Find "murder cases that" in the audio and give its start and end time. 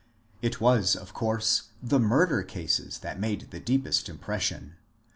1.99-3.19